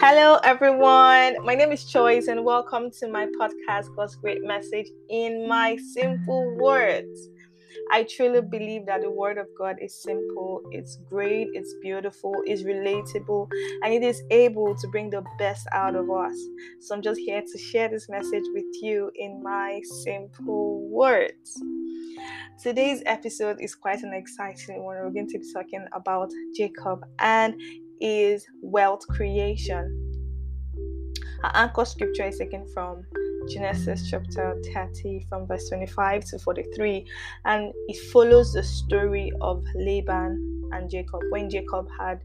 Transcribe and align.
Hello, 0.00 0.38
everyone. 0.44 1.44
My 1.44 1.56
name 1.56 1.72
is 1.72 1.84
Choice, 1.84 2.28
and 2.28 2.44
welcome 2.44 2.88
to 3.00 3.08
my 3.08 3.26
podcast, 3.26 3.96
God's 3.96 4.14
Great 4.14 4.44
Message 4.44 4.86
in 5.10 5.48
My 5.48 5.76
Simple 5.92 6.56
Words. 6.56 7.28
I 7.90 8.04
truly 8.04 8.40
believe 8.40 8.86
that 8.86 9.00
the 9.02 9.10
Word 9.10 9.38
of 9.38 9.48
God 9.58 9.74
is 9.82 10.00
simple, 10.00 10.62
it's 10.70 11.00
great, 11.10 11.48
it's 11.52 11.74
beautiful, 11.82 12.32
it's 12.44 12.62
relatable, 12.62 13.48
and 13.82 13.92
it 13.92 14.04
is 14.04 14.22
able 14.30 14.76
to 14.76 14.86
bring 14.86 15.10
the 15.10 15.24
best 15.36 15.66
out 15.72 15.96
of 15.96 16.08
us. 16.08 16.38
So 16.78 16.94
I'm 16.94 17.02
just 17.02 17.18
here 17.18 17.42
to 17.42 17.58
share 17.58 17.88
this 17.88 18.08
message 18.08 18.44
with 18.54 18.66
you 18.80 19.10
in 19.16 19.42
my 19.42 19.80
simple 20.04 20.88
words. 20.90 21.60
Today's 22.62 23.02
episode 23.04 23.56
is 23.60 23.74
quite 23.74 24.02
an 24.02 24.12
exciting 24.12 24.84
one. 24.84 24.96
We're 24.98 25.10
going 25.10 25.28
to 25.28 25.38
be 25.40 25.52
talking 25.52 25.84
about 25.92 26.30
Jacob 26.54 27.04
and 27.18 27.60
is 28.00 28.46
wealth 28.62 29.06
creation. 29.08 30.04
Our 31.44 31.52
anchor 31.54 31.84
scripture 31.84 32.26
is 32.26 32.38
taken 32.38 32.66
from 32.74 33.04
Genesis 33.48 34.10
chapter 34.10 34.60
30, 34.74 35.26
from 35.28 35.46
verse 35.46 35.68
25 35.68 36.24
to 36.26 36.38
43, 36.38 37.06
and 37.44 37.72
it 37.86 38.10
follows 38.12 38.52
the 38.52 38.62
story 38.62 39.32
of 39.40 39.64
Laban 39.76 40.70
and 40.72 40.90
Jacob. 40.90 41.20
When 41.30 41.48
Jacob 41.48 41.88
had 41.98 42.20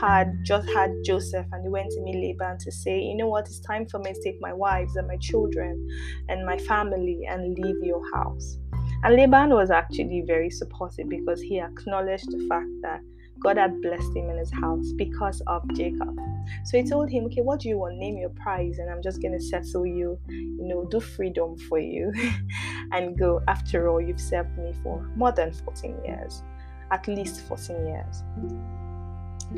had 0.00 0.32
just 0.44 0.68
had 0.70 0.92
Joseph, 1.04 1.46
and 1.52 1.64
he 1.64 1.68
went 1.68 1.90
to 1.90 2.00
meet 2.02 2.16
Laban 2.16 2.58
to 2.58 2.70
say, 2.70 3.00
"You 3.00 3.16
know 3.16 3.28
what? 3.28 3.46
It's 3.46 3.60
time 3.60 3.86
for 3.86 3.98
me 3.98 4.12
to 4.12 4.22
take 4.22 4.40
my 4.40 4.52
wives 4.52 4.96
and 4.96 5.08
my 5.08 5.16
children 5.16 5.88
and 6.28 6.46
my 6.46 6.58
family 6.58 7.26
and 7.28 7.58
leave 7.58 7.82
your 7.82 8.02
house." 8.14 8.58
And 9.04 9.16
Laban 9.16 9.50
was 9.50 9.70
actually 9.70 10.22
very 10.26 10.50
supportive 10.50 11.08
because 11.08 11.40
he 11.40 11.58
acknowledged 11.58 12.30
the 12.30 12.46
fact 12.48 12.70
that 12.82 13.00
God 13.42 13.56
had 13.56 13.80
blessed 13.82 14.14
him 14.16 14.30
in 14.30 14.38
his 14.38 14.52
house 14.52 14.92
because 14.92 15.42
of 15.46 15.62
Jacob. 15.74 16.16
So 16.64 16.76
he 16.76 16.84
told 16.84 17.10
him, 17.10 17.24
Okay, 17.26 17.40
what 17.40 17.60
do 17.60 17.68
you 17.68 17.78
want? 17.78 17.96
Name 17.96 18.18
your 18.18 18.30
price, 18.30 18.78
and 18.78 18.90
I'm 18.90 19.02
just 19.02 19.20
going 19.20 19.32
to 19.32 19.40
settle 19.40 19.86
you, 19.86 20.18
you 20.28 20.64
know, 20.64 20.84
do 20.84 21.00
freedom 21.00 21.56
for 21.56 21.78
you 21.78 22.12
and 22.92 23.18
go. 23.18 23.42
After 23.48 23.88
all, 23.88 24.00
you've 24.00 24.20
served 24.20 24.56
me 24.58 24.72
for 24.82 25.10
more 25.16 25.32
than 25.32 25.52
14 25.52 25.96
years, 26.04 26.42
at 26.90 27.06
least 27.08 27.40
14 27.42 27.86
years. 27.86 28.22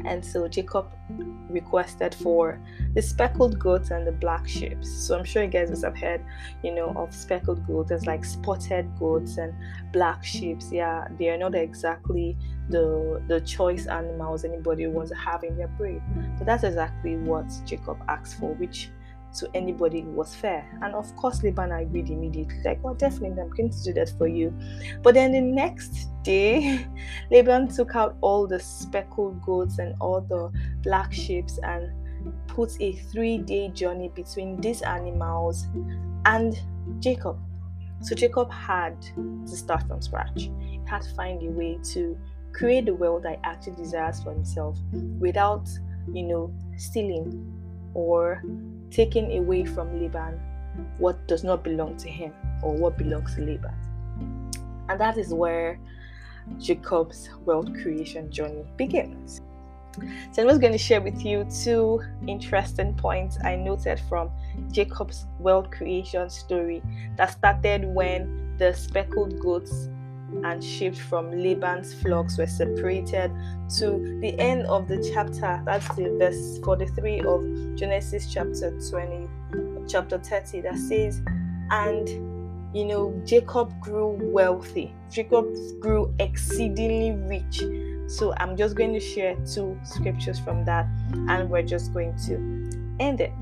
And 0.04 0.24
so 0.24 0.48
Jacob 0.48 0.86
requested 1.48 2.14
for 2.14 2.60
the 2.94 3.02
speckled 3.02 3.58
goats 3.58 3.90
and 3.90 4.06
the 4.06 4.12
black 4.12 4.48
sheep. 4.48 4.84
So 4.84 5.16
I'm 5.16 5.24
sure 5.24 5.44
you 5.44 5.48
guys 5.50 5.82
have 5.82 5.96
heard, 5.96 6.24
you 6.62 6.74
know, 6.74 6.92
of 6.96 7.14
speckled 7.14 7.66
goats. 7.66 7.90
There's 7.90 8.06
like 8.06 8.24
spotted 8.24 8.90
goats 8.98 9.38
and 9.38 9.54
black 9.92 10.24
sheep. 10.24 10.58
Yeah, 10.70 11.06
they 11.18 11.30
are 11.30 11.38
not 11.38 11.54
exactly 11.54 12.36
the 12.70 13.22
the 13.28 13.40
choice 13.40 13.86
animals 13.86 14.44
anybody 14.44 14.86
wants 14.86 15.10
to 15.10 15.16
have 15.16 15.44
in 15.44 15.56
their 15.56 15.68
breed. 15.68 16.02
But 16.38 16.46
that's 16.46 16.64
exactly 16.64 17.16
what 17.16 17.46
Jacob 17.64 17.98
asked 18.08 18.38
for, 18.38 18.54
which 18.54 18.90
to 19.36 19.48
anybody 19.54 20.02
was 20.02 20.34
fair. 20.34 20.66
And 20.82 20.94
of 20.94 21.14
course, 21.16 21.42
Laban 21.42 21.72
agreed 21.72 22.08
immediately, 22.08 22.56
like, 22.64 22.82
well, 22.82 22.94
definitely, 22.94 23.40
I'm 23.42 23.50
going 23.50 23.70
to 23.70 23.82
do 23.82 23.92
that 23.94 24.10
for 24.16 24.28
you. 24.28 24.54
But 25.02 25.14
then 25.14 25.32
the 25.32 25.40
next 25.40 26.08
day, 26.22 26.86
Laban 27.30 27.68
took 27.68 27.96
out 27.96 28.16
all 28.20 28.46
the 28.46 28.60
speckled 28.60 29.42
goats 29.42 29.78
and 29.78 29.94
all 30.00 30.20
the 30.20 30.52
black 30.82 31.12
sheep 31.12 31.46
and 31.62 31.90
put 32.46 32.80
a 32.80 32.92
three 32.92 33.38
day 33.38 33.68
journey 33.68 34.10
between 34.14 34.60
these 34.60 34.82
animals 34.82 35.66
and 36.24 36.58
Jacob. 37.00 37.38
So 38.00 38.14
Jacob 38.14 38.50
had 38.50 39.00
to 39.02 39.56
start 39.56 39.86
from 39.88 40.00
scratch. 40.00 40.50
He 40.58 40.80
had 40.86 41.02
to 41.02 41.14
find 41.14 41.42
a 41.42 41.50
way 41.50 41.78
to 41.92 42.16
create 42.54 42.86
the 42.86 42.94
wealth 42.94 43.24
that 43.24 43.36
he 43.36 43.38
actually 43.44 43.76
desires 43.76 44.22
for 44.22 44.32
himself 44.32 44.78
without, 45.18 45.68
you 46.12 46.22
know, 46.22 46.54
stealing 46.76 47.52
or 47.92 48.42
taking 48.90 49.36
away 49.38 49.64
from 49.64 50.00
Laban 50.00 50.40
what 50.98 51.26
does 51.28 51.44
not 51.44 51.62
belong 51.62 51.96
to 51.98 52.08
him 52.08 52.32
or 52.62 52.74
what 52.74 52.96
belongs 52.96 53.34
to 53.34 53.40
Laban. 53.40 53.74
And 54.88 55.00
that 55.00 55.18
is 55.18 55.32
where 55.32 55.78
Jacob's 56.58 57.30
wealth 57.44 57.72
creation 57.74 58.30
journey 58.30 58.64
begins. 58.76 59.40
So 60.32 60.42
I'm 60.42 60.48
just 60.48 60.60
going 60.60 60.72
to 60.72 60.78
share 60.78 61.00
with 61.00 61.24
you 61.24 61.46
two 61.62 62.02
interesting 62.26 62.94
points 62.94 63.38
I 63.44 63.54
noted 63.54 64.00
from 64.08 64.30
Jacob's 64.72 65.26
wealth 65.38 65.70
creation 65.70 66.28
story 66.30 66.82
that 67.16 67.32
started 67.32 67.84
when 67.84 68.56
the 68.58 68.72
speckled 68.72 69.38
goats 69.40 69.88
and 70.42 70.62
sheep 70.62 70.96
from 70.96 71.30
Laban's 71.30 71.94
flocks 71.94 72.38
were 72.38 72.46
separated 72.46 73.30
to 73.78 74.18
the 74.20 74.38
end 74.38 74.66
of 74.66 74.88
the 74.88 75.10
chapter. 75.12 75.62
That's 75.64 75.88
the 75.94 76.16
verse 76.18 76.58
43 76.64 77.20
of 77.20 77.76
Genesis 77.76 78.32
chapter 78.32 78.78
20, 78.90 79.28
chapter 79.88 80.18
30, 80.18 80.62
that 80.62 80.76
says, 80.76 81.22
And 81.70 82.08
you 82.74 82.84
know, 82.84 83.22
Jacob 83.24 83.72
grew 83.80 84.18
wealthy, 84.20 84.92
Jacob 85.10 85.46
grew 85.78 86.12
exceedingly 86.18 87.12
rich. 87.12 87.62
So 88.10 88.34
I'm 88.36 88.56
just 88.56 88.74
going 88.76 88.92
to 88.92 89.00
share 89.00 89.36
two 89.46 89.78
scriptures 89.84 90.38
from 90.38 90.64
that, 90.64 90.86
and 91.28 91.48
we're 91.48 91.62
just 91.62 91.94
going 91.94 92.16
to 92.26 92.34
end 93.00 93.20
it. 93.20 93.32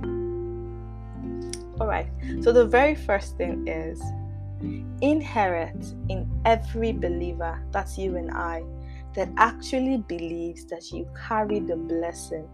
All 1.81 1.87
right, 1.87 2.07
so 2.43 2.53
the 2.53 2.67
very 2.67 2.95
first 2.95 3.37
thing 3.37 3.67
is 3.67 4.01
inherent 5.01 5.95
in 6.09 6.31
every 6.45 6.93
believer, 6.93 7.63
that's 7.71 7.99
you 7.99 8.17
and 8.17 8.31
I, 8.31 8.63
that 9.15 9.31
actually 9.37 9.99
believes 9.99 10.65
that 10.67 10.91
you 10.91 11.09
carry 11.29 11.61
the 11.61 11.77
blessing, 11.77 12.49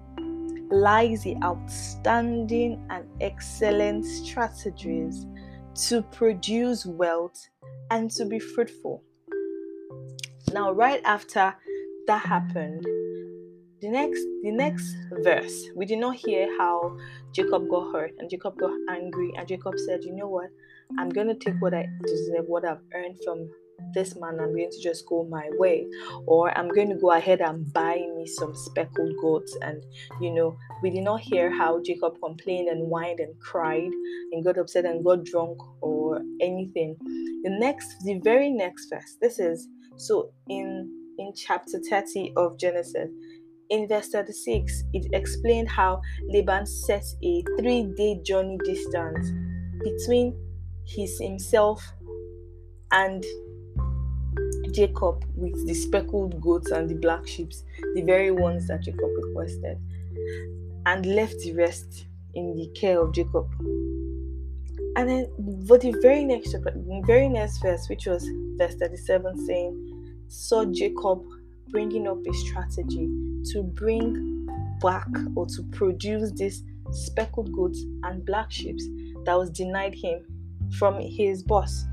lies 0.70 1.22
the 1.22 1.36
outstanding 1.42 2.84
and 2.90 3.06
excellent 3.20 4.04
strategies 4.04 5.26
to 5.74 6.02
produce 6.02 6.84
wealth 6.84 7.48
and 7.90 8.10
to 8.12 8.24
be 8.24 8.38
fruitful. 8.38 9.02
Now, 10.52 10.72
right 10.72 11.02
after 11.04 11.54
that 12.06 12.26
happened, 12.26 12.86
the 13.80 13.88
next 13.88 14.22
the 14.42 14.50
next 14.50 14.96
verse, 15.22 15.68
we 15.76 15.86
did 15.86 15.98
not 15.98 16.16
hear 16.16 16.48
how 16.58 16.96
Jacob 17.32 17.68
got 17.68 17.92
hurt 17.92 18.12
and 18.18 18.28
Jacob 18.28 18.56
got 18.58 18.72
angry, 18.90 19.32
and 19.36 19.46
Jacob 19.46 19.74
said, 19.86 20.02
You 20.02 20.14
know 20.14 20.28
what? 20.28 20.50
I'm 20.98 21.10
going 21.10 21.28
to 21.28 21.34
take 21.34 21.60
what 21.60 21.74
I 21.74 21.86
deserve, 22.06 22.46
what 22.46 22.64
I've 22.64 22.80
earned 22.94 23.18
from 23.24 23.50
this 23.94 24.16
man. 24.16 24.40
I'm 24.40 24.54
going 24.54 24.70
to 24.70 24.82
just 24.82 25.06
go 25.06 25.24
my 25.24 25.48
way, 25.52 25.86
or 26.26 26.56
I'm 26.56 26.68
going 26.68 26.88
to 26.88 26.96
go 26.96 27.12
ahead 27.12 27.40
and 27.40 27.70
buy 27.72 27.96
me 28.16 28.26
some 28.26 28.54
speckled 28.54 29.12
goats. 29.20 29.56
And 29.62 29.82
you 30.20 30.32
know, 30.32 30.56
we 30.82 30.90
did 30.90 31.04
not 31.04 31.20
hear 31.20 31.50
how 31.50 31.82
Jacob 31.82 32.20
complained 32.22 32.68
and 32.68 32.88
whined 32.88 33.20
and 33.20 33.38
cried 33.40 33.90
and 34.32 34.44
got 34.44 34.58
upset 34.58 34.86
and 34.86 35.04
got 35.04 35.24
drunk 35.24 35.58
or 35.82 36.20
anything. 36.40 36.96
The 37.44 37.50
next, 37.50 37.94
the 38.04 38.18
very 38.24 38.50
next 38.50 38.88
verse, 38.90 39.16
this 39.20 39.38
is 39.38 39.68
so 39.96 40.32
in 40.48 40.94
in 41.18 41.32
chapter 41.34 41.80
30 41.90 42.32
of 42.36 42.58
Genesis. 42.58 43.10
In 43.70 43.86
verse 43.86 44.08
36, 44.08 44.84
it 44.94 45.08
explained 45.12 45.68
how 45.68 46.00
Laban 46.28 46.64
set 46.64 47.04
a 47.22 47.42
three 47.58 47.84
day 47.96 48.18
journey 48.22 48.58
distance 48.64 49.30
between 49.84 50.34
his 50.86 51.18
himself 51.20 51.92
and 52.92 53.24
Jacob 54.72 55.22
with 55.34 55.66
the 55.66 55.74
speckled 55.74 56.40
goats 56.40 56.70
and 56.70 56.88
the 56.88 56.94
black 56.94 57.26
sheep, 57.26 57.52
the 57.94 58.02
very 58.02 58.30
ones 58.30 58.68
that 58.68 58.82
Jacob 58.82 59.10
requested, 59.22 59.78
and 60.86 61.04
left 61.04 61.38
the 61.40 61.52
rest 61.52 62.06
in 62.34 62.54
the 62.54 62.68
care 62.68 63.00
of 63.00 63.12
Jacob. 63.12 63.46
And 64.96 65.08
then, 65.08 65.64
for 65.66 65.78
the 65.78 65.94
very 66.00 66.24
next, 66.24 66.56
very 67.06 67.28
next 67.28 67.58
verse, 67.58 67.86
which 67.88 68.06
was 68.06 68.26
verse 68.56 68.74
37, 68.76 69.46
saying, 69.46 70.24
saw 70.28 70.64
Jacob 70.64 71.22
bringing 71.70 72.08
up 72.08 72.18
a 72.26 72.34
strategy 72.34 73.08
to 73.52 73.62
bring 73.62 74.46
back 74.80 75.08
or 75.34 75.46
to 75.46 75.62
produce 75.72 76.30
this 76.32 76.62
speckled 76.90 77.52
goats 77.52 77.84
and 78.04 78.24
black 78.24 78.50
sheep 78.50 78.78
that 79.24 79.36
was 79.36 79.50
denied 79.50 79.94
him 79.94 80.24
from 80.78 81.00
his 81.00 81.42
boss. 81.42 81.84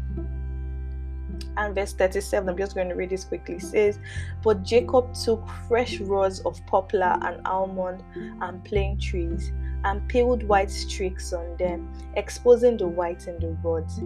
And 1.58 1.74
verse 1.74 1.94
37, 1.94 2.50
I'm 2.50 2.58
just 2.58 2.76
going 2.76 2.90
to 2.90 2.96
read 2.96 3.10
this 3.10 3.24
quickly. 3.24 3.60
says, 3.60 4.00
But 4.44 4.64
Jacob 4.64 5.14
took 5.14 5.48
fresh 5.68 6.00
rods 6.00 6.40
of 6.42 6.60
poplar 6.68 7.18
and 7.22 7.46
almond 7.46 8.04
and 8.42 8.64
plane 8.64 9.00
trees 9.00 9.52
and 9.86 10.08
peeled 10.10 10.44
white 10.44 10.72
streaks 10.72 11.32
on 11.32 11.56
them, 11.58 11.88
exposing 12.16 12.78
the 12.78 12.88
white 12.88 13.28
in 13.28 13.40
the 13.40 13.56
rods. 13.64 14.02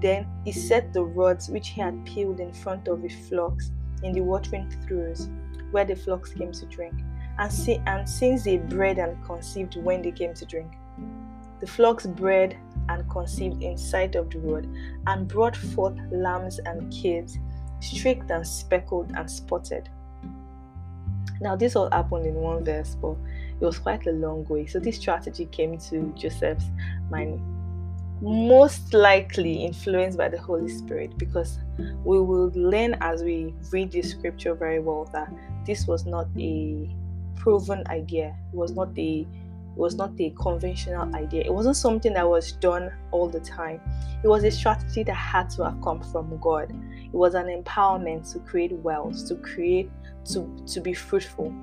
Then 0.00 0.26
he 0.44 0.52
set 0.52 0.92
the 0.92 1.04
rods 1.04 1.48
which 1.48 1.68
he 1.68 1.80
had 1.80 2.04
peeled 2.04 2.38
in 2.38 2.52
front 2.52 2.86
of 2.86 3.02
the 3.02 3.08
flocks 3.08 3.70
in 4.02 4.12
the 4.12 4.20
watering 4.20 4.70
troughs, 4.86 5.28
where 5.72 5.84
the 5.84 5.96
flocks 5.96 6.32
came 6.32 6.52
to 6.52 6.66
drink. 6.66 6.94
And, 7.38 7.52
see, 7.52 7.80
and 7.86 8.08
since 8.08 8.44
they 8.44 8.58
bred 8.58 8.98
and 8.98 9.22
conceived 9.24 9.76
when 9.76 10.02
they 10.02 10.12
came 10.12 10.34
to 10.34 10.44
drink, 10.44 10.72
the 11.60 11.66
flocks 11.66 12.06
bred 12.06 12.56
and 12.88 13.08
conceived 13.10 13.62
in 13.62 13.78
sight 13.78 14.14
of 14.16 14.30
the 14.30 14.38
road, 14.38 14.68
and 15.06 15.28
brought 15.28 15.56
forth 15.56 15.96
lambs 16.10 16.58
and 16.58 16.92
kids, 16.92 17.38
streaked 17.80 18.30
and 18.30 18.46
speckled 18.46 19.12
and 19.16 19.30
spotted. 19.30 19.88
Now, 21.40 21.56
this 21.56 21.74
all 21.74 21.90
happened 21.90 22.26
in 22.26 22.34
one 22.34 22.64
verse, 22.64 22.96
but 23.00 23.16
it 23.60 23.64
was 23.64 23.78
quite 23.78 24.06
a 24.06 24.12
long 24.12 24.44
way. 24.48 24.66
So 24.66 24.78
this 24.78 24.96
strategy 24.96 25.46
came 25.46 25.78
to 25.78 26.12
Joseph's 26.16 26.66
mind, 27.10 27.40
most 28.20 28.92
likely 28.94 29.64
influenced 29.64 30.18
by 30.18 30.28
the 30.28 30.38
Holy 30.38 30.68
Spirit, 30.68 31.16
because 31.18 31.58
we 32.04 32.20
will 32.20 32.52
learn 32.54 32.96
as 33.00 33.22
we 33.22 33.54
read 33.70 33.90
the 33.90 34.02
scripture 34.02 34.54
very 34.54 34.80
well 34.80 35.08
that 35.12 35.32
this 35.64 35.86
was 35.86 36.06
not 36.06 36.28
a 36.38 36.88
proven 37.36 37.82
idea. 37.88 38.36
It 38.52 38.56
was 38.56 38.72
not 38.72 38.96
a 38.98 39.26
it 39.74 39.78
was 39.78 39.94
not 39.94 40.12
a 40.20 40.30
conventional 40.30 41.14
idea. 41.14 41.44
It 41.44 41.52
wasn't 41.52 41.76
something 41.76 42.12
that 42.12 42.28
was 42.28 42.52
done 42.52 42.92
all 43.10 43.26
the 43.26 43.40
time. 43.40 43.80
It 44.22 44.28
was 44.28 44.44
a 44.44 44.50
strategy 44.50 45.02
that 45.04 45.14
had 45.14 45.48
to 45.50 45.64
have 45.64 45.80
come 45.80 46.02
from 46.02 46.38
God. 46.40 46.70
It 47.04 47.14
was 47.14 47.34
an 47.34 47.46
empowerment 47.46 48.30
to 48.32 48.38
create 48.40 48.72
wealth, 48.72 49.26
to 49.28 49.36
create, 49.36 49.90
to, 50.26 50.62
to 50.66 50.80
be 50.80 50.92
fruitful. 50.92 51.54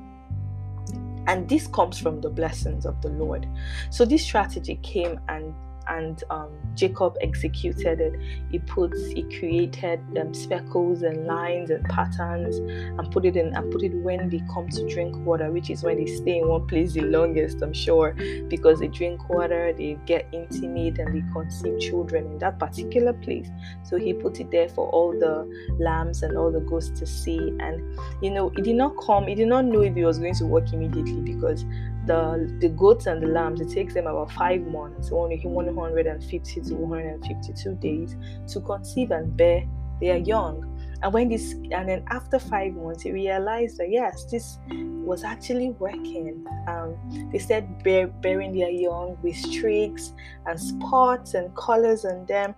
And 1.28 1.48
this 1.48 1.68
comes 1.68 2.00
from 2.00 2.20
the 2.20 2.32
blessings 2.32 2.88
of 2.88 3.00
the 3.04 3.10
Lord. 3.10 3.48
So 3.92 4.06
this 4.06 4.24
strategy 4.24 4.80
came 4.82 5.20
and 5.30 5.54
and 5.90 6.24
um, 6.30 6.50
Jacob 6.76 7.18
executed 7.22 8.00
it. 8.00 8.14
He 8.50 8.60
put, 8.60 8.94
he 8.96 9.24
created 9.38 10.00
um, 10.20 10.34
speckles 10.34 11.02
and 11.02 11.26
lines 11.26 11.70
and 11.70 11.84
patterns 11.86 12.58
and 12.58 13.12
put 13.12 13.26
it 13.26 13.36
in 13.36 13.56
and 13.56 13.72
put 13.72 13.84
it 13.84 13.94
when 13.96 14.30
they 14.30 14.42
come 14.54 14.70
to 14.70 14.88
drink 14.88 15.16
water, 15.26 15.52
which 15.52 15.70
is 15.70 15.84
when 15.84 15.98
they 15.98 16.06
stay 16.06 16.40
in 16.40 16.48
one 16.48 16.68
place 16.68 16.94
the 16.94 17.02
longest, 17.02 17.62
I'm 17.62 17.74
sure, 17.74 18.14
because 18.48 18.80
they 18.80 18.88
drink 18.88 19.28
water, 19.30 19.74
they 19.74 19.98
get 20.06 20.28
intimate 20.32 21.00
and 21.00 21.16
they 21.16 21.34
conceive 21.34 21.80
children 21.80 22.26
in 22.26 22.38
that 22.40 22.60
particular 22.60 23.14
place. 23.14 23.50
So 23.84 23.98
he 23.98 24.14
put 24.14 24.40
it 24.40 24.52
there 24.52 24.70
for 24.70 24.88
all 24.90 25.12
the 25.12 25.50
lambs 25.80 26.24
and 26.24 26.38
all 26.38 26.52
the 26.52 26.62
goats 26.62 26.90
to 26.92 27.06
see. 27.06 27.54
And 27.60 27.98
you 28.22 28.32
know, 28.32 28.50
he 28.56 28.62
did 28.62 28.76
not 28.76 28.96
come, 29.06 29.28
he 29.28 29.36
did 29.36 29.48
not 29.48 29.66
know 29.66 29.82
if 29.82 29.96
he 29.96 30.04
was 30.04 30.20
going 30.20 30.36
to 30.36 30.46
work 30.46 30.72
immediately 30.72 31.22
because 31.22 31.66
the 32.06 32.58
the 32.60 32.70
goats 32.70 33.06
and 33.06 33.22
the 33.22 33.28
lambs 33.28 33.62
it 33.62 33.70
takes 33.70 33.94
them 33.94 34.08
about 34.08 34.32
five 34.32 34.62
months 34.62 35.12
only 35.12 35.38
150 35.38 36.62
to 36.62 36.74
152 36.76 37.76
days 37.76 38.16
to 38.48 38.62
conceive 38.62 39.12
and 39.12 39.36
bear 39.36 39.64
their 40.00 40.18
young. 40.18 40.66
And 41.02 41.14
when 41.14 41.30
this 41.30 41.54
and 41.54 41.88
then 41.88 42.04
after 42.10 42.40
five 42.40 42.74
months 42.74 43.04
he 43.04 43.12
realized 43.12 43.78
that 43.78 43.90
yes 43.90 44.26
this 44.26 44.60
was 44.70 45.24
actually 45.24 45.72
working. 45.72 46.46
Um, 46.68 47.30
they 47.32 47.40
said 47.40 47.84
bear, 47.84 48.08
bearing 48.08 48.58
their 48.58 48.70
young 48.70 49.18
with 49.22 49.36
streaks 49.36 50.14
and 50.46 50.60
spots 50.60 51.34
and 51.34 51.56
colors 51.56 52.06
on 52.06 52.26
them. 52.26 52.54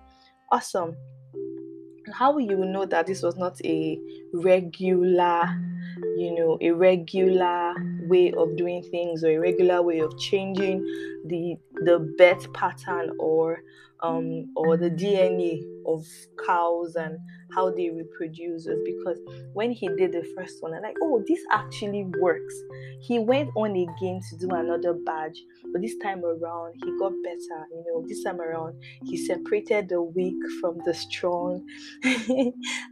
Awesome. 0.51 0.95
How 2.11 2.33
will 2.33 2.41
you 2.41 2.57
know 2.57 2.85
that 2.85 3.07
this 3.07 3.21
was 3.21 3.37
not 3.37 3.63
a 3.63 3.99
regular 4.33 5.43
you 6.17 6.33
know 6.35 6.57
a 6.61 6.71
regular 6.71 7.73
way 8.01 8.31
of 8.33 8.55
doing 8.57 8.83
things 8.83 9.23
or 9.23 9.29
a 9.29 9.37
regular 9.37 9.81
way 9.81 9.99
of 9.99 10.17
changing 10.17 10.81
the 11.25 11.57
the 11.85 11.99
birth 12.17 12.51
pattern 12.53 13.11
or 13.19 13.63
um, 14.01 14.51
or 14.55 14.77
the 14.77 14.89
DNA 14.89 15.63
of 15.85 16.05
cows 16.45 16.95
and 16.95 17.17
how 17.53 17.69
they 17.71 17.89
reproduce 17.89 18.65
was 18.65 18.79
because 18.85 19.19
when 19.53 19.71
he 19.71 19.87
did 19.89 20.11
the 20.13 20.23
first 20.35 20.61
one, 20.61 20.73
I'm 20.73 20.81
like, 20.83 20.95
oh, 21.01 21.23
this 21.27 21.39
actually 21.51 22.05
works. 22.19 22.55
He 23.01 23.19
went 23.19 23.49
on 23.55 23.71
again 23.71 24.21
to 24.29 24.37
do 24.37 24.49
another 24.51 24.93
badge, 24.93 25.43
but 25.73 25.81
this 25.81 25.97
time 25.97 26.23
around 26.23 26.75
he 26.83 26.97
got 26.99 27.13
better. 27.23 27.67
You 27.71 27.83
know, 27.87 28.05
this 28.07 28.23
time 28.23 28.39
around 28.39 28.81
he 29.05 29.17
separated 29.17 29.89
the 29.89 30.01
weak 30.01 30.35
from 30.61 30.79
the 30.85 30.93
strong 30.93 31.65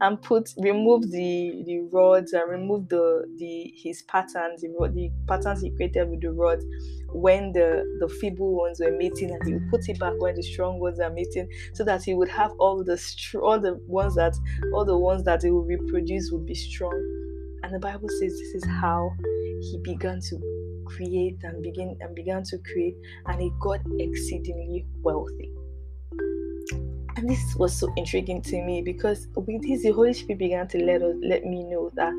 and 0.02 0.22
put 0.22 0.50
removed 0.58 1.12
the 1.12 1.64
the 1.66 1.80
rods 1.92 2.34
and 2.34 2.50
removed 2.50 2.90
the 2.90 3.26
the 3.38 3.74
his 3.76 4.02
patterns, 4.04 4.62
the, 4.62 4.68
the 4.94 5.12
patterns 5.28 5.62
he 5.62 5.72
created 5.72 6.10
with 6.10 6.22
the 6.22 6.32
rods 6.32 6.66
when 7.12 7.52
the 7.54 7.84
the 8.00 8.08
feeble 8.08 8.56
ones 8.56 8.80
were 8.80 8.92
mating 8.96 9.32
and 9.32 9.42
he 9.48 9.54
would 9.54 9.68
put 9.70 9.88
it 9.90 10.00
back 10.00 10.14
when 10.20 10.36
the 10.36 10.44
strong 10.44 10.80
ones 10.80 11.00
are 11.00 11.10
mating 11.10 11.50
so 11.74 11.84
that 11.84 12.04
he 12.04 12.14
would 12.14 12.30
have 12.30 12.52
all 12.60 12.79
the 12.84 12.98
str- 12.98 13.40
all 13.40 13.60
the 13.60 13.76
ones 13.88 14.16
that 14.16 14.36
all 14.74 14.86
the 14.86 14.98
ones 14.98 15.24
that 15.24 15.44
he 15.44 15.52
will 15.52 15.64
reproduce 15.64 16.32
will 16.32 16.40
be 16.40 16.56
strong. 16.56 16.94
And 17.64 17.74
the 17.74 17.80
bible 17.80 18.10
says 18.10 18.32
this 18.38 18.56
is 18.56 18.66
how 18.66 19.12
he 19.62 19.80
began 19.84 20.20
to 20.22 20.84
create 20.86 21.38
and 21.44 21.62
begin 21.62 21.98
and 22.02 22.16
began 22.16 22.44
to 22.44 22.58
create 22.60 22.96
and 23.28 23.42
he 23.42 23.52
got 23.60 23.80
exceedingly 24.00 24.86
wealthy. 25.02 25.52
And 27.16 27.30
this 27.30 27.56
was 27.56 27.76
so 27.76 27.92
intriguing 27.98 28.42
to 28.44 28.62
me 28.64 28.82
because 28.82 29.28
with 29.36 29.62
this 29.62 29.84
the 29.84 29.92
holy 29.92 30.14
spirit 30.14 30.40
began 30.40 30.68
to 30.70 30.84
let 30.84 31.02
us 31.02 31.16
let 31.22 31.46
me 31.46 31.64
know 31.64 31.92
that 31.96 32.14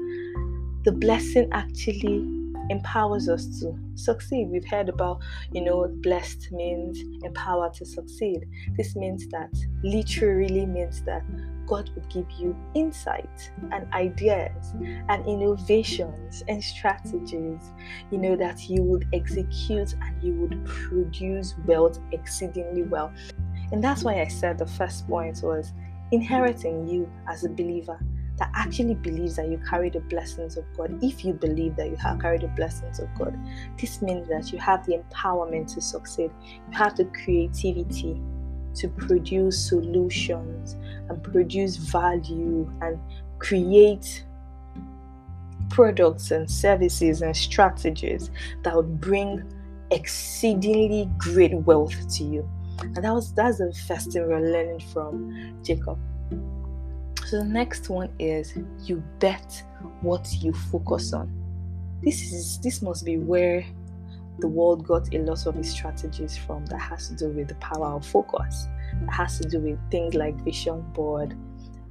the 0.85 0.93
blessing 0.93 1.49
actually 1.53 2.39
empowers 2.70 3.28
us 3.28 3.61
to 3.61 3.78
succeed. 3.94 4.49
We've 4.49 4.67
heard 4.67 4.88
about, 4.88 5.20
you 5.52 5.62
know, 5.62 5.88
blessed 6.02 6.50
means 6.52 7.00
empowered 7.25 7.75
to 7.75 7.84
succeed. 7.84 8.46
This 8.76 8.96
means 8.96 9.26
that 9.28 9.50
literally 9.82 10.67
means 10.67 11.02
that 11.02 11.22
God 11.67 11.90
would 11.94 12.08
give 12.08 12.31
you 12.32 12.56
insight 12.75 13.52
and 13.70 13.93
ideas 13.93 14.72
and 15.08 15.26
innovations 15.26 16.43
and 16.49 16.62
strategies, 16.62 17.61
you 18.11 18.19
know, 18.19 18.37
that 18.37 18.69
you 18.69 18.82
would 18.82 19.06
execute 19.12 19.94
and 20.00 20.23
you 20.23 20.34
would 20.34 20.64
produce 20.64 21.55
wealth 21.66 21.99
exceedingly 22.12 22.82
well. 22.82 23.12
And 23.73 23.82
that's 23.82 24.02
why 24.02 24.20
I 24.20 24.28
said 24.28 24.58
the 24.58 24.66
first 24.66 25.06
point 25.06 25.43
was 25.43 25.73
inheriting 26.11 26.88
you 26.88 27.11
as 27.28 27.44
a 27.44 27.49
believer 27.49 28.00
that 28.40 28.50
actually 28.54 28.94
believes 28.94 29.37
that 29.37 29.48
you 29.48 29.60
carry 29.69 29.90
the 29.90 30.00
blessings 30.00 30.56
of 30.56 30.64
God, 30.75 30.98
if 31.02 31.26
you 31.26 31.34
believe 31.34 31.76
that 31.76 31.90
you 31.90 31.96
have 31.96 32.20
carried 32.20 32.40
the 32.40 32.48
blessings 32.48 32.98
of 32.98 33.06
God, 33.14 33.38
this 33.78 34.00
means 34.00 34.28
that 34.28 34.50
you 34.50 34.58
have 34.58 34.84
the 34.87 34.98
empowerment 34.98 35.72
to 35.75 35.81
succeed. 35.82 36.31
You 36.70 36.78
have 36.78 36.96
the 36.96 37.04
creativity 37.04 38.19
to 38.76 38.88
produce 38.88 39.69
solutions 39.69 40.76
and 41.10 41.22
produce 41.22 41.76
value 41.76 42.72
and 42.81 42.98
create 43.38 44.25
products 45.69 46.31
and 46.31 46.50
services 46.50 47.20
and 47.20 47.37
strategies 47.37 48.31
that 48.62 48.75
would 48.75 49.02
bring 49.02 49.44
exceedingly 49.90 51.10
great 51.19 51.54
wealth 51.54 52.08
to 52.16 52.25
you. 52.25 52.50
And 52.81 52.96
that 52.96 53.12
was 53.12 53.34
that's 53.34 53.58
the 53.58 53.75
first 53.87 54.12
thing 54.12 54.26
we're 54.26 54.40
learning 54.40 54.81
from 54.81 55.58
Jacob. 55.62 55.98
So 57.31 57.38
the 57.38 57.44
next 57.44 57.88
one 57.88 58.11
is 58.19 58.55
you 58.82 59.05
bet 59.21 59.62
what 60.00 60.28
you 60.40 60.52
focus 60.52 61.12
on. 61.12 61.31
This 62.02 62.33
is 62.33 62.59
this 62.59 62.83
must 62.83 63.04
be 63.04 63.19
where 63.19 63.64
the 64.40 64.49
world 64.49 64.85
got 64.85 65.14
a 65.14 65.19
lot 65.19 65.47
of 65.47 65.57
its 65.57 65.71
strategies 65.71 66.37
from 66.37 66.66
that 66.66 66.81
has 66.81 67.07
to 67.07 67.14
do 67.14 67.28
with 67.28 67.47
the 67.47 67.54
power 67.57 67.87
of 67.95 68.04
focus. 68.04 68.66
That 69.02 69.12
has 69.12 69.38
to 69.38 69.49
do 69.49 69.61
with 69.61 69.78
things 69.93 70.16
like 70.16 70.35
vision 70.43 70.81
board 70.93 71.37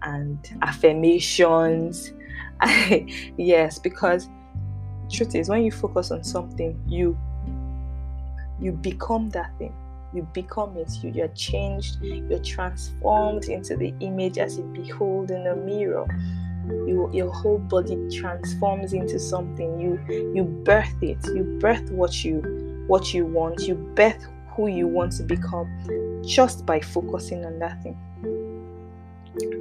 and 0.01 0.37
affirmations. 0.61 2.11
yes, 3.37 3.79
because 3.79 4.27
truth 5.09 5.35
is 5.35 5.47
when 5.47 5.63
you 5.63 5.71
focus 5.71 6.11
on 6.11 6.21
something, 6.21 6.77
you 6.85 7.17
you 8.59 8.73
become 8.73 9.29
that 9.29 9.57
thing 9.57 9.73
you 10.13 10.23
become 10.33 10.75
it 10.77 10.91
you, 11.03 11.11
you're 11.11 11.27
changed 11.29 11.97
you're 12.01 12.39
transformed 12.39 13.45
into 13.45 13.75
the 13.75 13.93
image 13.99 14.37
as 14.37 14.57
you 14.57 14.63
behold 14.63 15.31
in 15.31 15.45
a 15.47 15.55
mirror. 15.55 16.05
You, 16.69 17.09
your 17.11 17.31
whole 17.31 17.57
body 17.57 17.97
transforms 18.11 18.93
into 18.93 19.19
something. 19.19 19.79
You 19.79 20.33
you 20.35 20.43
birth 20.43 21.01
it. 21.01 21.17
You 21.25 21.57
birth 21.59 21.89
what 21.91 22.23
you 22.23 22.41
what 22.87 23.13
you 23.13 23.25
want. 23.25 23.61
You 23.61 23.75
birth 23.75 24.27
who 24.49 24.67
you 24.67 24.87
want 24.87 25.13
to 25.13 25.23
become 25.23 26.21
just 26.23 26.65
by 26.65 26.79
focusing 26.79 27.45
on 27.45 27.59
that 27.59 27.81
thing. 27.81 27.97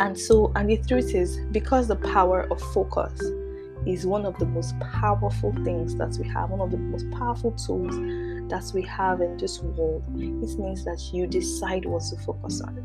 And 0.01 0.19
so 0.19 0.53
and 0.55 0.69
the 0.69 0.77
truth 0.77 1.15
is 1.15 1.39
because 1.53 1.89
the 1.89 1.97
power 1.97 2.47
of 2.51 2.61
focus 2.73 3.21
is 3.87 4.07
one 4.07 4.27
of 4.27 4.37
the 4.39 4.45
most 4.45 4.79
powerful 4.81 5.55
things 5.65 5.95
that 5.97 6.17
we 6.21 6.29
have 6.29 6.51
one 6.51 6.61
of 6.61 6.71
the 6.71 6.77
most 6.77 7.09
powerful 7.13 7.53
tools 7.53 7.95
that 8.49 8.71
we 8.75 8.83
have 8.83 9.21
in 9.21 9.37
this 9.37 9.61
world, 9.61 10.03
it 10.17 10.59
means 10.59 10.85
that 10.85 11.11
you 11.13 11.27
decide 11.27 11.85
what 11.85 12.03
to 12.11 12.17
focus 12.17 12.61
on. 12.61 12.83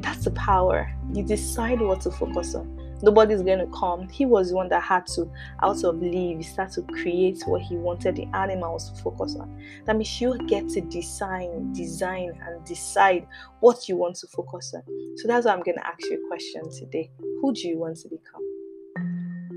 That's 0.00 0.24
the 0.24 0.30
power. 0.32 0.90
You 1.12 1.22
decide 1.22 1.80
what 1.80 2.00
to 2.02 2.10
focus 2.10 2.54
on. 2.54 2.76
Nobody's 3.02 3.42
going 3.42 3.58
to 3.58 3.66
come. 3.66 4.08
He 4.08 4.26
was 4.26 4.50
the 4.50 4.56
one 4.56 4.68
that 4.68 4.82
had 4.82 5.06
to, 5.08 5.30
out 5.62 5.82
of 5.84 6.00
leave, 6.00 6.44
start 6.44 6.72
to 6.72 6.82
create 6.82 7.42
what 7.46 7.62
he 7.62 7.76
wanted 7.76 8.16
the 8.16 8.26
animals 8.34 8.90
to 8.90 9.02
focus 9.02 9.36
on. 9.36 9.62
That 9.86 9.96
means 9.96 10.20
you 10.20 10.36
get 10.46 10.68
to 10.70 10.82
design, 10.82 11.72
design, 11.72 12.38
and 12.46 12.64
decide 12.64 13.26
what 13.60 13.88
you 13.88 13.96
want 13.96 14.16
to 14.16 14.26
focus 14.26 14.74
on. 14.74 14.82
So 15.16 15.28
that's 15.28 15.46
why 15.46 15.52
I'm 15.52 15.62
going 15.62 15.78
to 15.78 15.86
ask 15.86 16.00
you 16.02 16.22
a 16.22 16.28
question 16.28 16.70
today. 16.70 17.10
Who 17.40 17.54
do 17.54 17.68
you 17.68 17.78
want 17.78 17.96
to 17.98 18.08
become? 18.08 18.42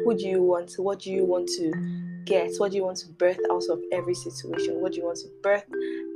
Who 0.05 0.17
do 0.17 0.27
you 0.27 0.41
want 0.41 0.69
to, 0.69 0.81
what 0.81 0.99
do 0.99 1.11
you 1.11 1.25
want 1.25 1.49
to 1.49 2.12
get? 2.25 2.51
What 2.57 2.71
do 2.71 2.77
you 2.77 2.83
want 2.83 2.97
to 2.97 3.09
birth 3.09 3.39
out 3.51 3.63
of 3.69 3.81
every 3.91 4.15
situation? 4.15 4.79
What 4.81 4.93
do 4.93 4.99
you 4.99 5.05
want 5.05 5.19
to 5.19 5.29
birth 5.41 5.65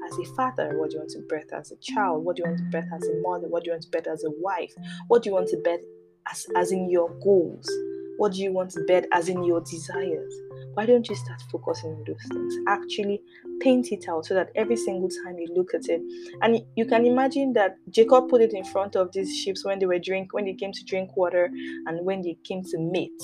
as 0.06 0.18
a 0.18 0.26
father? 0.36 0.78
What 0.78 0.90
do 0.90 0.96
you 0.96 1.00
want 1.00 1.12
to 1.12 1.20
birth 1.28 1.54
as 1.54 1.72
a 1.72 1.78
child? 1.78 2.24
What 2.24 2.36
do 2.36 2.44
you 2.44 2.50
want 2.50 2.60
to 2.60 2.66
birth 2.66 2.90
as 2.94 3.08
a 3.08 3.22
mother? 3.22 3.48
What 3.48 3.64
do 3.64 3.70
you 3.70 3.74
want 3.74 3.84
to 3.84 3.90
birth 3.90 4.08
as 4.08 4.24
a 4.24 4.32
wife? 4.42 4.74
What 5.08 5.24
do 5.24 5.30
you 5.30 5.34
want 5.36 5.50
to 5.50 5.58
birth 5.58 5.82
as, 6.30 6.46
as 6.56 6.72
in 6.72 6.90
your 6.90 7.10
goals? 7.22 7.70
What 8.18 8.34
do 8.34 8.42
you 8.42 8.52
want 8.52 8.72
to 8.72 8.82
birth 8.88 9.06
as 9.12 9.30
in 9.30 9.44
your 9.44 9.62
desires? 9.62 10.34
why 10.78 10.86
don't 10.86 11.10
you 11.10 11.16
start 11.16 11.42
focusing 11.52 11.90
on 11.90 12.04
those 12.06 12.22
things? 12.32 12.56
Actually, 12.68 13.20
paint 13.62 13.92
it 13.92 14.08
out 14.08 14.28
so 14.28 14.36
that 14.36 14.52
every 14.54 14.76
single 14.76 15.10
time 15.10 15.36
you 15.40 15.48
look 15.56 15.74
at 15.74 15.90
it, 15.90 16.00
and 16.44 16.62
you 16.76 16.86
can 16.86 17.04
imagine 17.04 17.52
that 17.54 17.78
Jacob 17.90 18.30
put 18.30 18.42
it 18.42 18.54
in 18.54 18.64
front 18.64 18.96
of 18.96 19.12
these 19.12 19.36
ships 19.36 19.66
when 19.66 19.80
they 19.80 19.88
were 19.88 19.98
drink, 19.98 20.34
when 20.34 20.46
they 20.46 20.54
came 20.54 20.72
to 20.72 20.86
drink 20.86 21.18
water, 21.18 21.50
and 21.88 22.06
when 22.06 22.22
they 22.22 22.38
came 22.44 22.62
to 22.62 22.78
mate, 22.78 23.24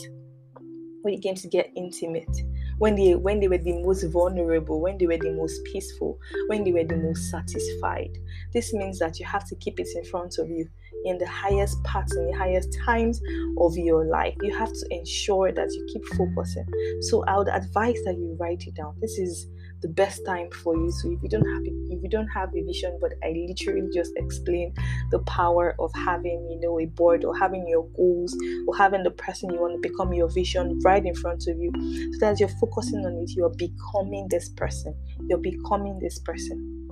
when 1.04 1.14
they 1.14 1.20
came 1.20 1.36
to 1.36 1.48
get 1.48 1.70
intimate 1.76 2.36
when 2.78 2.96
they 2.96 3.16
when 3.16 3.40
they 3.40 3.48
were 3.48 3.58
the 3.58 3.82
most 3.84 4.04
vulnerable 4.06 4.82
when 4.82 4.98
they 4.98 5.08
were 5.08 5.18
the 5.18 5.32
most 5.32 5.64
peaceful 5.66 6.18
when 6.48 6.64
they 6.64 6.72
were 6.72 6.84
the 6.84 6.98
most 6.98 7.30
satisfied. 7.30 8.18
This 8.54 8.74
means 8.74 9.00
that 9.00 9.20
you 9.20 9.26
have 9.26 9.48
to 9.50 9.56
keep 9.56 9.80
it 9.80 9.88
in 9.96 10.04
front 10.06 10.38
of 10.40 10.50
you 10.50 10.68
in 11.06 11.18
the 11.18 11.28
highest 11.28 11.84
parts 11.84 12.16
in 12.16 12.28
the 12.28 12.38
highest 12.38 12.78
times 12.86 13.22
of 13.58 13.76
your 13.78 14.06
life. 14.06 14.36
You 14.42 14.58
have 14.58 14.72
to 14.72 14.88
ensure 14.92 15.52
that 15.52 15.70
you 15.72 15.86
keep 15.92 16.04
focusing. 16.18 16.66
So 17.02 17.24
i 17.26 17.38
would 17.38 17.50
advise 17.50 18.02
that 18.06 18.16
you 18.18 18.36
write 18.40 18.64
it 18.68 18.76
down. 18.76 18.96
This 19.02 19.18
is 19.18 19.48
the 19.84 19.90
best 19.90 20.26
time 20.26 20.50
for 20.50 20.76
you. 20.76 20.90
So 20.90 21.12
if 21.12 21.22
you 21.22 21.30
don't 21.30 21.46
have 21.46 21.62
if 21.66 22.02
you 22.02 22.10
don't 22.10 22.28
have 22.30 22.50
a 22.56 22.62
vision, 22.64 22.98
but 23.00 23.12
I 23.24 23.34
literally 23.48 23.88
just 23.94 24.14
explain 24.16 24.74
the 25.12 25.20
power 25.20 25.76
of 25.78 25.92
having 25.94 26.50
you 26.50 26.60
know 26.60 26.80
a 26.80 26.86
board 26.86 27.24
or 27.26 27.38
having 27.38 27.68
your 27.68 27.86
goals 27.96 28.36
or 28.68 28.76
having 28.76 29.04
the 29.04 29.12
person 29.12 29.52
you 29.52 29.60
want 29.60 29.74
to 29.76 29.88
become 29.88 30.14
your 30.14 30.30
vision 30.30 30.80
right 30.80 31.06
in 31.06 31.14
front 31.14 31.48
of 31.48 31.60
you. 31.60 31.72
So 32.14 32.20
that 32.22 32.32
as 32.32 32.40
you're 32.40 32.50
focusing 32.50 33.06
on 33.06 33.14
it, 33.18 33.32
you're 33.36 33.50
becoming 33.50 34.28
this 34.30 34.50
person. 34.50 34.96
You're 35.28 35.38
becoming 35.38 36.00
this 36.00 36.18
person. 36.20 36.90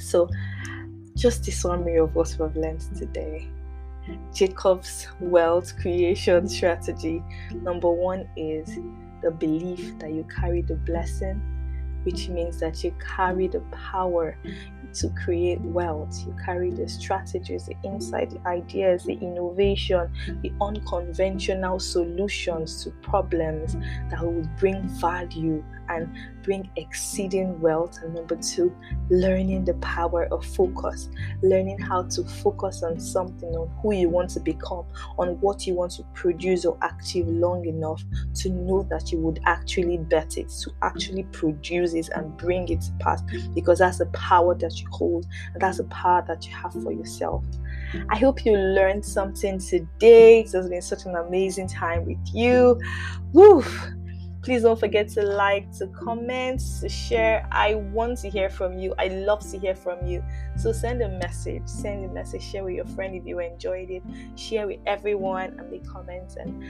So 0.00 0.28
just 1.16 1.44
the 1.44 1.52
summary 1.52 1.98
of 1.98 2.14
what 2.14 2.36
we've 2.38 2.56
learned 2.56 2.84
today. 2.96 3.48
Jacob's 4.34 5.06
wealth 5.20 5.76
creation 5.80 6.48
strategy. 6.48 7.22
Number 7.62 7.90
one 7.90 8.28
is 8.36 8.78
the 9.22 9.30
belief 9.30 9.98
that 9.98 10.10
you 10.12 10.26
carry 10.34 10.62
the 10.62 10.76
blessing 10.76 11.40
which 12.04 12.28
means 12.28 12.60
that 12.60 12.82
you 12.84 12.94
carry 13.16 13.48
the 13.48 13.60
power 13.70 14.36
to 14.94 15.08
create 15.10 15.60
wealth. 15.60 16.24
You 16.26 16.34
carry 16.44 16.70
the 16.70 16.88
strategies, 16.88 17.66
the 17.66 17.76
insight, 17.84 18.30
the 18.30 18.48
ideas, 18.48 19.04
the 19.04 19.14
innovation, 19.14 20.10
the 20.42 20.52
unconventional 20.60 21.78
solutions 21.78 22.82
to 22.84 22.90
problems 23.02 23.76
that 24.10 24.22
will 24.22 24.48
bring 24.58 24.82
value 24.88 25.62
and 25.88 26.08
bring 26.42 26.70
exceeding 26.76 27.60
wealth. 27.60 27.98
And 28.02 28.14
number 28.14 28.36
two, 28.36 28.74
learning 29.10 29.64
the 29.64 29.74
power 29.74 30.24
of 30.32 30.44
focus, 30.44 31.08
learning 31.42 31.78
how 31.78 32.02
to 32.02 32.24
focus 32.24 32.82
on 32.82 32.98
something, 32.98 33.48
on 33.50 33.68
who 33.82 33.92
you 33.94 34.08
want 34.08 34.30
to 34.30 34.40
become, 34.40 34.84
on 35.18 35.40
what 35.40 35.66
you 35.66 35.74
want 35.74 35.92
to 35.92 36.04
produce 36.14 36.64
or 36.64 36.78
achieve 36.82 37.26
long 37.28 37.66
enough 37.66 38.02
to 38.36 38.50
know 38.50 38.82
that 38.90 39.12
you 39.12 39.18
would 39.18 39.40
actually 39.46 39.98
bet 39.98 40.36
it, 40.36 40.48
to 40.48 40.70
actually 40.82 41.24
produce 41.24 41.94
it 41.94 42.08
and 42.14 42.36
bring 42.36 42.68
it 42.68 42.80
to 42.82 42.92
pass, 43.00 43.22
because 43.54 43.78
that's 43.78 43.98
the 43.98 44.06
power 44.06 44.54
that 44.54 44.80
you 44.80 44.88
hold 44.90 45.26
and 45.52 45.62
that's 45.62 45.78
the 45.78 45.84
power 45.84 46.24
that 46.26 46.46
you 46.46 46.54
have 46.54 46.72
for 46.72 46.92
yourself. 46.92 47.44
I 48.10 48.16
hope 48.16 48.44
you 48.44 48.52
learned 48.52 49.04
something 49.04 49.58
today. 49.58 50.40
It 50.40 50.52
has 50.52 50.68
been 50.68 50.82
such 50.82 51.06
an 51.06 51.16
amazing 51.16 51.68
time 51.68 52.04
with 52.04 52.18
you. 52.32 52.78
Woo! 53.32 53.64
Please 54.48 54.62
don't 54.62 54.80
forget 54.80 55.10
to 55.10 55.20
like, 55.20 55.70
to 55.76 55.88
comment, 55.88 56.62
to 56.80 56.88
share. 56.88 57.46
I 57.52 57.74
want 57.74 58.16
to 58.20 58.30
hear 58.30 58.48
from 58.48 58.78
you. 58.78 58.94
I 58.98 59.08
love 59.08 59.46
to 59.50 59.58
hear 59.58 59.74
from 59.74 60.06
you. 60.06 60.24
So 60.56 60.72
send 60.72 61.02
a 61.02 61.08
message, 61.10 61.64
send 61.66 62.06
a 62.06 62.08
message, 62.08 62.44
share 62.44 62.64
with 62.64 62.72
your 62.72 62.86
friend 62.86 63.14
if 63.14 63.26
you 63.26 63.40
enjoyed 63.40 63.90
it, 63.90 64.02
share 64.36 64.66
with 64.66 64.80
everyone 64.86 65.54
and 65.58 65.70
the 65.70 65.86
comments. 65.86 66.36
And 66.36 66.64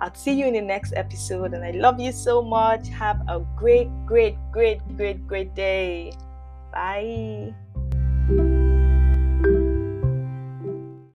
I'll 0.00 0.12
see 0.16 0.32
you 0.32 0.46
in 0.46 0.54
the 0.54 0.62
next 0.62 0.94
episode. 0.96 1.54
And 1.54 1.64
I 1.64 1.70
love 1.70 2.00
you 2.00 2.10
so 2.10 2.42
much. 2.42 2.88
Have 2.88 3.20
a 3.28 3.38
great, 3.54 3.88
great, 4.04 4.36
great, 4.50 4.80
great, 4.96 5.24
great 5.28 5.54
day. 5.54 6.14
Bye. 6.72 7.54